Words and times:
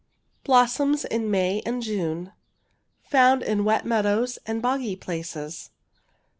Blossoms 0.43 1.05
in 1.05 1.29
May 1.29 1.61
and 1.63 1.83
Jmie. 1.83 2.33
Fonnd 3.11 3.43
in 3.43 3.63
wet 3.63 3.85
meadows 3.85 4.39
and 4.47 4.59
boggy 4.59 4.95
places. 4.95 5.69